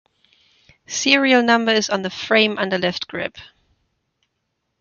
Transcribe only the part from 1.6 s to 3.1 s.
is on the frame under left